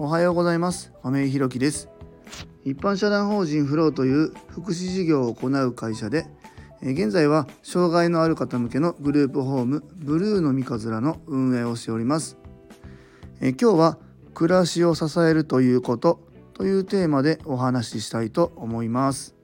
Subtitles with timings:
[0.00, 0.92] おはようございます。
[1.02, 1.88] 亀井ひろきです。
[2.64, 6.28] 一般社団法人フローという福祉事業を行う会社で
[6.80, 12.38] 現在は障害のある方向けのグループホームブルーの三日面の運営をしております。
[13.40, 13.98] 今日は
[14.34, 16.20] 暮らしを支えるということ
[16.54, 19.37] というテーマでお話ししたいと思います。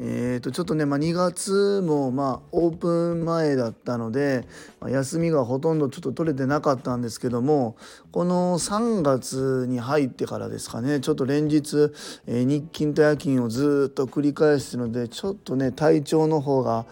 [0.00, 4.44] えー、とちょっとね、まあ、2月もまあオープン前だったので、
[4.80, 7.76] まあ、休みがほとんどちょっと取れてなかったんですけども
[8.10, 11.92] この3月に入ってからですかねちょっと連日、
[12.26, 16.86] えー、日勤と夜勤をずっと繰り返してるのでちょっとね体調の方が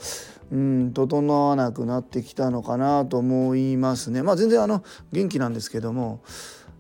[0.53, 4.23] うん整わなくなってきたのかなと思いますね。
[4.23, 6.21] まあ、全然あの元気なんですけども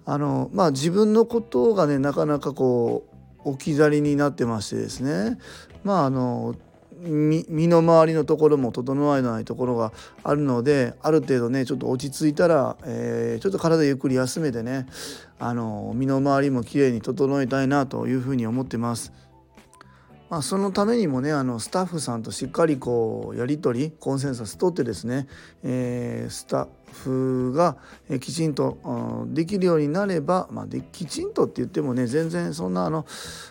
[0.04, 3.06] あの、まあ、自分のことがねなかなかこ
[3.44, 5.38] う置き去りになってましてですね
[5.84, 6.54] まああの
[7.02, 14.86] 身の回りのところも整えないところがあるのである程度ねちょっと落ち着いたら、えー、ちょっと体ゆっくり休めてね
[15.40, 19.12] あの身の回りもきれいに整えたいなというふうに思ってます。
[20.32, 25.28] まあ、そのためにもねあのスタッフさんとしっかりこうやり取りコンセンサス取ってですね、
[25.62, 27.76] えー、スタッフが
[28.18, 33.04] きちんとできるようになれば、まあ、できちんとって言ってもね全然そんなあの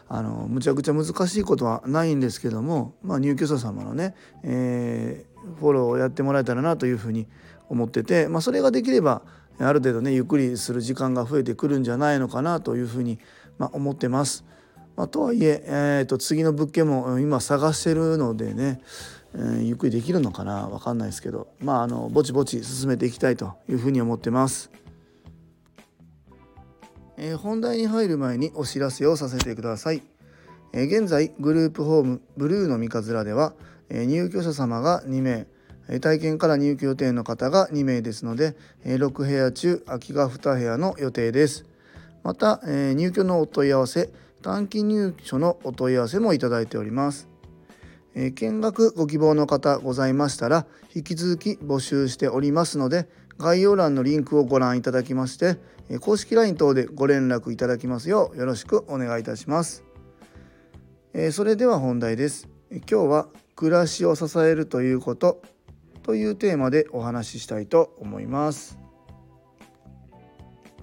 [0.10, 7.28] あのむちゃくちゃ難しいことはないんですけども、まあ、入居者様のね、えー、フォローをやってもらえたらなというふうに
[7.70, 9.22] 思ってて、まあ、それができれば
[9.60, 13.20] ある程度ねゆっくりする時間が増えてくるんじゃないのかなというふうに、
[13.60, 14.46] まあ、思ってます。
[15.02, 18.82] まあ、とはいええー、と次の物件も今探してるのでね、
[19.34, 24.70] えー、ゆっくりできるのかな分かんないですけどまああのぼちぼち進めていきたいというふうに思ってます。
[27.18, 30.04] えー、本題に入る前にお知らせをさせてください。
[30.72, 33.56] えー、現在グループホームブルーの三日面では、
[33.90, 35.48] えー、入居者様が2名
[36.00, 41.66] 体験から入居予定の方が2名ですので6部屋中空きが2部屋の予定です。
[42.22, 44.12] また入居のお問い合わせ
[44.42, 47.30] 短期入所のお問い合わせもいただいております。
[48.14, 53.08] えー、見学ご希望の方ございましたら引き続き募集しておりますので
[53.38, 55.58] 概要欄のリンクをご覧いただきまして、
[55.90, 59.84] えー、公式 LINE 等でご連絡いただきますようよろしくお願いいたします。
[61.14, 62.50] えー、それでは本題です。
[62.72, 65.42] 今日は暮らしを支えるということ
[66.04, 68.81] というテーマでお話ししたいと思います。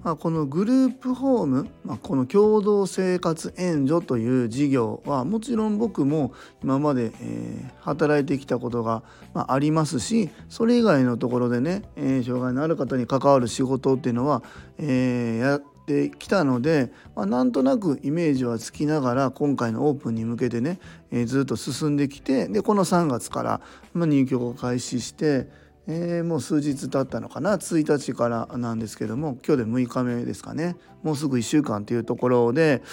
[0.03, 6.33] まあ、このグループホーム、まあ、この共同生活援助という事業はもちろん僕も
[6.63, 14.41] 今まで、えー、働いてきたことが、まあ、ありますしそれ以外のところでね、えー、障害のある方に関わる仕事っていうのは、
[14.77, 20.79] えー、やってきたので、まあ、なんとなくイメージはつきながら今回のオープンに向けてね、
[21.11, 23.61] えー、ずっと進んできてでこの3月から、
[23.93, 25.47] まあ、入居を開始して
[25.91, 32.83] えー、もう数日経ったのかな？1日からなんですけども今日で6日目ですかねもうすぐ1週間というところで、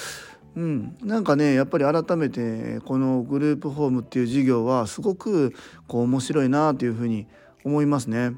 [0.56, 5.52] うん、なんかねやっぱり改めてこのグループホームっていう事業はすごく
[5.86, 7.26] こう面白いなというふうに
[7.64, 8.34] 思いますね。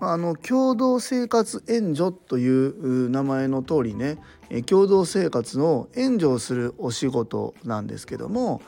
[0.00, 4.18] あの共同生活援助という名前の通りね
[4.66, 8.62] 共同生活の援助をするお仕事なんですけども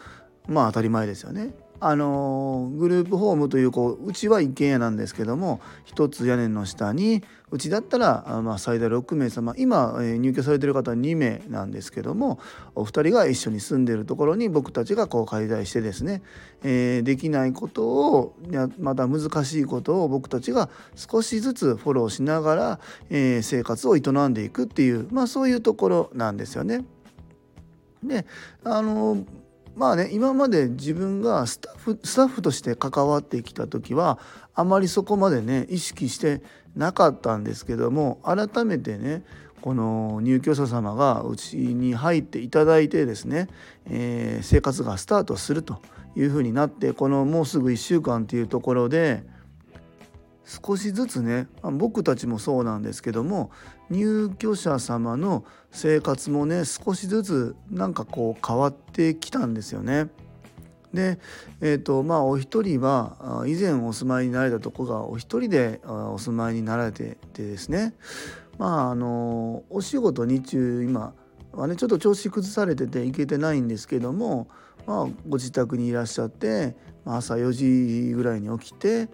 [0.47, 1.53] まあ当たり前ですよね。
[1.87, 12.41] あのグループホームというこううちは一軒家なんですけども一つ屋根の下にうちだったらまあ最大6名様今、え入居されてる方は2名なんですけども
[12.75, 16.23] お二人が一緒に住んでるところに僕たちがこう介在してですね、
[16.63, 18.35] えー、できないことを
[18.79, 22.81] また難しいことを僕たちが少しずつフォローしながら、
[23.11, 26.87] えー、生活を営んでいくっていう、まあ、そういうところなんですよね。
[28.03, 28.27] で
[28.65, 29.25] あの
[29.77, 34.19] まあね今まで自分がスタッフスタッフとして関わってきた時は
[34.55, 36.43] あまりそこまでね意識して
[36.77, 39.25] なかったんですけども改めてね
[39.61, 43.49] この入居者様がうちに入っていただいてですね、
[43.87, 45.81] えー、生活がスタートすると
[46.17, 49.25] いうふうになってこのもうすぐ1週間というところで
[50.45, 53.51] 少しずつね僕たちもそうなんですけども
[53.91, 60.09] 入居者様の生活もね少しずつなんかこう変わってきたんですよね。
[60.93, 61.19] で、
[61.61, 67.95] えーとまあ、お一人は以前お住まいになれたとこがお一人でお住まいになられててですね
[68.59, 71.13] まああのお仕事日中今
[71.53, 74.49] はねちょっと調子崩されてて行けてないんですけども、
[74.87, 79.09] まあ、ご自宅にいらっしゃって朝4時ぐらいに起きて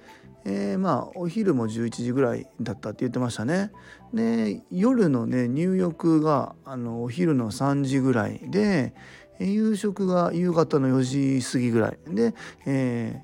[0.44, 3.72] えー、まあお昼も11時ぐらいだったって言ってましたね。
[4.14, 8.94] で夜のね入浴があのお昼の3時ぐらいで
[9.38, 12.34] 夕食が夕方の4時過ぎぐらいで、
[12.66, 13.22] え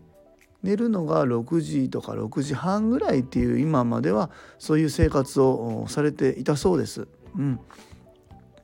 [0.63, 7.09] ー、寝るのが6時とか6時半ぐらいっていう今まではそういう生活をされていたそうです。
[7.37, 7.61] うん、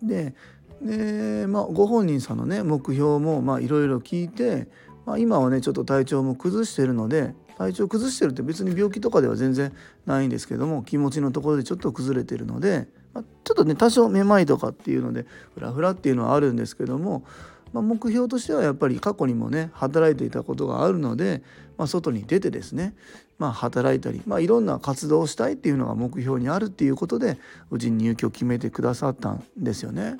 [0.02, 0.34] で
[0.80, 4.68] で、まあ、ご本人さんのね目標もいろいろ聞いて、
[5.06, 9.72] まあ、今はねちょっと体調も崩してるので体調崩してるって別に病気とかでは全然
[10.06, 17.24] ないんですけども気持ちのところでちょっと崩れてるので、まあ、ちょっとね多少めまいとかっていうのでフラフラっていうのはあるんですけども、
[17.72, 21.42] まあ、目標としてはやっぱり過去にもね働いていたことがあるので、
[21.76, 22.94] まあ、外に出てですね、
[23.38, 27.38] まあ、働いたり、まあ、いろんな活動をしたいっていうのが目標にあるっていうことで
[27.70, 30.16] うちに入居を決めてくださったんですよね。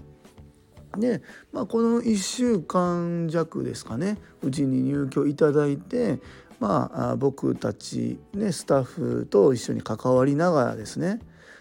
[0.99, 1.23] で、
[1.53, 6.21] まあ、この1週間弱ですかねうちに入居いただいて、
[6.61, 11.21] まあ、僕たち、ね、スタッフと一緒に関わりながらですね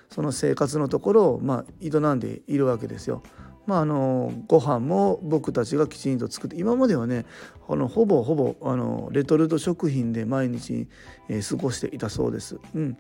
[0.10, 3.24] その生活のところを、まあ、営んでいるわけですよ。
[3.66, 7.26] まあ、あのご飯も僕たちがきちんと作って今まではね
[7.70, 10.88] あのほぼほぼあのレトルト食品で毎日、
[11.30, 12.60] えー、過ごしていたそうです。
[12.76, 12.98] うん、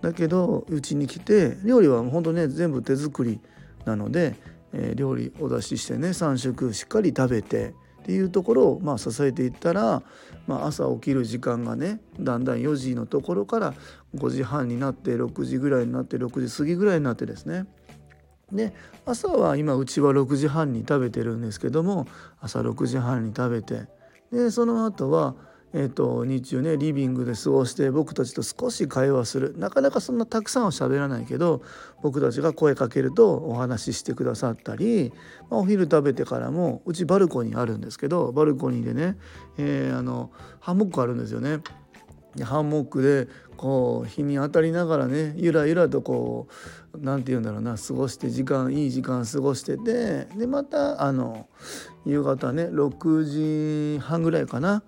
[0.00, 3.38] だけどうちに来て料理は本当ね全部手作り
[3.84, 4.34] なので、
[4.72, 10.02] え、料理お出ししてね3食しっかり食べてっていうところをまあ支えていったら、
[10.46, 13.74] まあ、朝起きる時間がねだんだん4時のところから
[14.16, 17.66] 5時半になって6時ぐらいになって6時過ぎぐらいになってですね。
[18.50, 18.72] で
[19.04, 22.06] 朝は今うちは6時半に食べてるんですけども
[22.40, 23.88] 朝6時半に食べて
[24.32, 25.34] でその後は
[25.74, 31.62] えーと、日中ねリビングで過ごして僕たちと少し会話するなかなかそんなたくさんは喋らないけど
[32.02, 35.12] 僕たちが声かけるとお話ししてくださったり、
[35.50, 39.18] まあ、お昼食べてからもうちバルコニーあるんですけどバルコニーでね、
[39.58, 40.30] えー、あの
[40.60, 41.60] ハンモックあるんですよね。
[42.44, 43.26] ハンモックで
[43.56, 46.46] こう日に当たりながらねゆらゆらとこ
[46.92, 51.48] う何て言うんだろうな過ごして時間いい時間過ごしててでまたあの
[52.06, 54.84] 夕方ね6時半ぐらいかな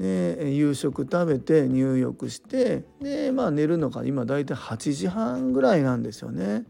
[0.00, 6.64] で夕食食べて入浴してでまあ寝るのが今大体8時半ぐらいなんですよね。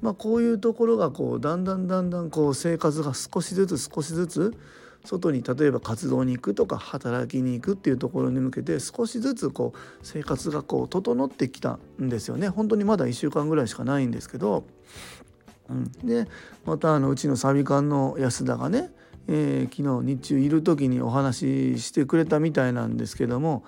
[0.00, 4.56] まあ、こういうところがこうだんだんだんだんこう生活が少しずつ少しずつ
[5.04, 12.48] 外に例えば活動に行くとか働きに行くっていうところに向けて少しずつこう生活がこう整ってきたんですよね。
[12.48, 14.62] 本当にまだ1週間ぐらいしかないんですけど、
[15.68, 16.28] うん、で
[16.64, 18.92] またあのうちのサビ館の安田がね
[19.28, 23.64] えー、昨日日中いる時にお話ししてくれたみたいなんですけども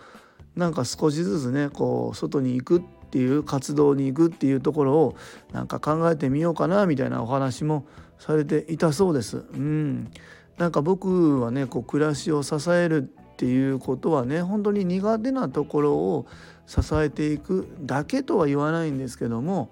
[0.56, 5.16] なんか少しずつねこう外に行くっていう活動に行くっていうところを
[5.52, 7.86] なんか考えてみようかなみたいなお話も
[8.18, 9.38] されていたそうです。
[9.38, 10.10] うん、
[10.58, 16.26] なんか僕はねこう暮らしを支えるっていうことはね本当に苦手なところを
[16.66, 19.70] 支えていくだけとは言わないんですけども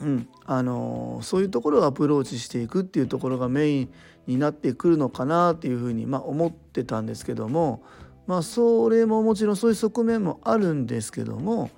[0.00, 3.88] うん、あのそういうところをアプローチしていくっていうところがメイン
[4.26, 7.82] になってくるのかなっていうふうに、まあ、思ってたんですけども、
[8.26, 11.70] まあ、それももちろんそういう側面もあるんですけども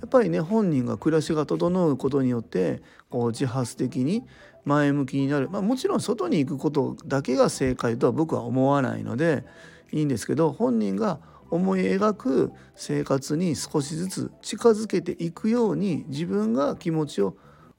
[0.00, 4.24] やっぱりね本人が暮らしが整うことによってこう自発的に
[4.64, 9.44] 前向きになる、まあ、もちろん外に行くことだけが正解とは僕は思わないので
[9.92, 11.20] いいんですけど本人が
[11.50, 17.36] 思い描く生活に少しずつ近づけていくように自分が気持ちを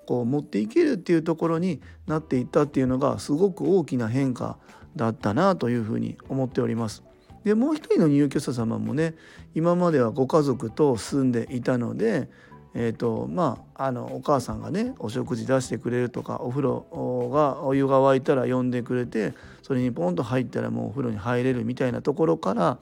[0.07, 4.57] こう持っていけるっていうところになっていったっていうのがすごく大きな変化
[4.95, 7.03] だったなというふうに思っております。
[7.43, 9.15] でもう一人の入居者様もね
[9.53, 12.29] 今まではご家族と住んでいたので、
[12.73, 22.79] えーとまあ、あのお母さんがねお食事出してくれるとかお風呂がお湯が沸いたら呼んでくれてそれにポンと入ったらもうお風呂に入れるみたいなところから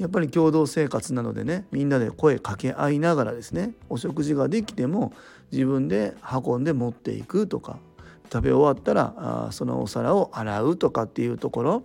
[0.00, 5.12] やっぱり共同生活なのでねみんなで声かけ合いながらですねお食事ができても
[5.52, 6.14] 自分で
[6.44, 7.78] 運んで持っていくとか
[8.32, 11.82] 食べ終わったらあそのお皿を洗うとかっていうところ、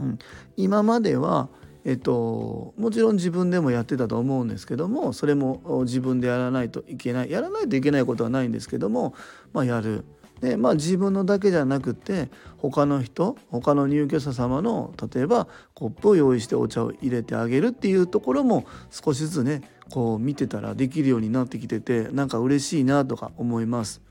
[0.00, 0.18] うん、
[0.56, 1.48] 今までは
[1.84, 9.14] えっと、もちろん自分でもやってたと思うんですけどもそれも自分でやらないといけないやらないといけないことはないんですけども、
[9.54, 10.04] まあ、やる。
[10.40, 12.28] でまあ自分のだけじゃなくて
[12.58, 24.07] 他の人他の入居者様の例えばコップを用意してお茶を入れてあげるっていうところも少しずつねこう見てたらできるようになってきててなんか嬉しいなとか思います。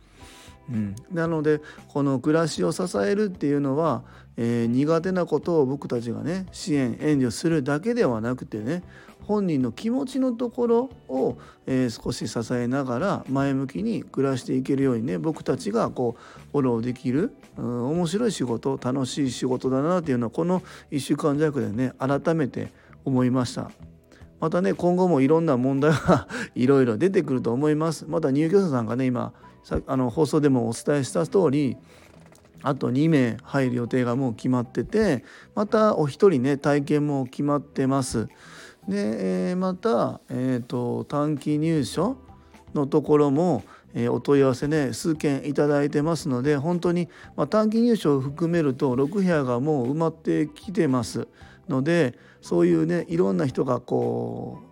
[0.70, 4.04] うん、なのでこの暮らしを支えるっていうのは、
[4.36, 8.84] えー、苦手なことを僕たちがね支援援助するだけではなくてね
[9.28, 22.72] 本人の気持ちのところを、えー、少し支えながら前向きに暮らしていけるようにね僕たちがこうフォローできる、うん、面白い仕事楽しい仕事だなっていうのはこの1週間弱でね改めて
[23.04, 23.72] 思いました。
[24.40, 28.06] またね今後もいろんな問題が いろいろ出てくると思います。
[28.08, 29.34] また入居者さんがね今
[29.68, 31.76] さあの放送でもお伝えした通り
[32.62, 38.30] あと2名入る予定がもう決まっててまたお一人ね体験も決まってます。
[38.88, 42.16] で、え、また、えーと、短期入所
[42.74, 51.28] のところも、えー、お問い合わせね数件いただいてますので本当に、まあ、短期入所を含めると6部屋がもう埋まってきてます
[51.68, 54.67] のでそういうねいろんな人がこう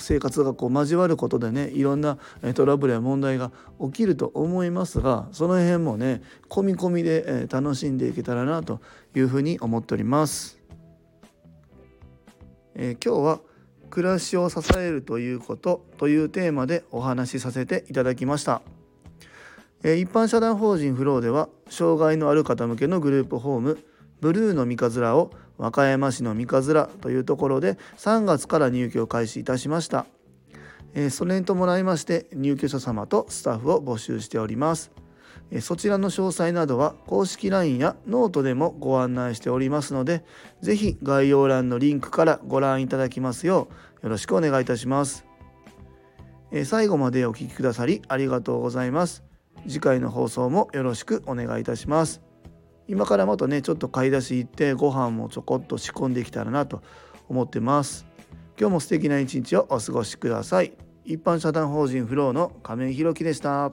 [0.00, 2.18] 生活がこう交わることでねいろんな
[2.54, 8.80] トラブルや問題が起きると思いますがその辺もね込み込みで楽しんでいけたらなと
[9.14, 10.60] いうふうに思っております。
[12.74, 13.40] えー、今日は
[13.88, 18.60] 暮らしを支えるということというテーマでお話しさせていただきました。
[19.82, 23.78] え、一般社団法人フローでは障害のある方向けのグループホーム
[24.20, 30.06] ブルーの三葛を和歌山市の三葛というところで3月から入居を開始いたしました。
[30.94, 34.90] えー、それに伴いまして入居者様とスタッフを募集しております。
[35.60, 40.24] そちらの詳細などは公式 LINE やノートでもご案内しておりますので
[40.60, 43.68] 是非概要欄のリンクからご覧いただきますよ
[44.02, 45.24] うよろしくお願いいたします
[46.64, 49.22] 最後までお聴きくださりありがとうございます
[49.68, 52.25] 次回の放送もよろしくお願いいたします
[52.88, 56.82] 今からまたねちょっと買い出し行ってご飯もちょこっと仕込んできたらなと
[57.28, 58.06] 思ってます。
[58.58, 60.72] 今日も素敵な一日をお過ごしください。
[61.04, 63.72] 一般社団法人フローの亀井弘樹でした。